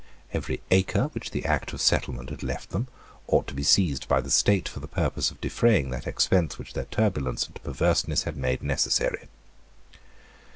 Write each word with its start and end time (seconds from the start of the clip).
Every 0.33 0.63
acre 0.71 1.09
which 1.13 1.29
the 1.29 1.45
Act 1.45 1.73
of 1.73 1.79
Settlement 1.79 2.31
had 2.31 2.41
left 2.41 2.71
them 2.71 2.87
ought 3.27 3.45
to 3.45 3.53
be 3.53 3.61
seized 3.61 4.07
by 4.07 4.19
the 4.19 4.31
state 4.31 4.67
for 4.67 4.79
the 4.79 4.87
purpose 4.87 5.29
of 5.29 5.39
defraying 5.39 5.91
that 5.91 6.07
expense 6.07 6.57
which 6.57 6.73
their 6.73 6.85
turbulence 6.85 7.45
and 7.45 7.53
perverseness 7.63 8.23
had 8.23 8.35
made 8.35 8.63
necessary. 8.63 9.27